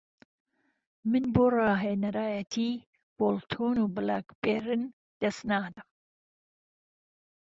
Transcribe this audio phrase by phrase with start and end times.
[1.11, 2.69] من بۆ راهێنهرایهتی
[3.17, 4.81] بۆڵتۆن و بلاکبێرن
[5.21, 5.89] دهستنادهم